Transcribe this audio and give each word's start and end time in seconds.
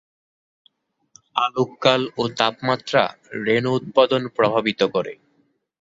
আলোককাল 1.35 2.01
ও 2.17 2.23
তাপমাত্রা 2.37 3.03
রেণু 3.45 3.69
উৎপাদন 3.79 4.21
প্রভাবিত 4.35 4.81
করে। 4.95 5.13